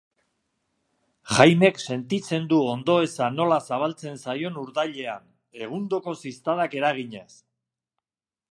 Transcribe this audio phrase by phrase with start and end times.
[1.33, 5.27] Jaimek sentitzen du ondoeza nola zabaltzen zaion urdailean,
[5.67, 7.29] egundoko ziztadak eraginez.